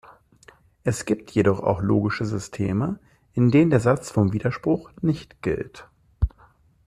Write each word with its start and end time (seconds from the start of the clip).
Es 0.83 1.05
gibt 1.05 1.29
jedoch 1.29 1.59
auch 1.59 1.79
logische 1.83 2.25
Systeme, 2.25 2.97
in 3.33 3.51
denen 3.51 3.69
der 3.69 3.79
Satz 3.79 4.09
vom 4.09 4.33
Widerspruch 4.33 4.89
nicht 5.01 5.43
gilt. 5.43 5.87